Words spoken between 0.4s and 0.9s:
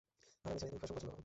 আর আমি জানি তুমি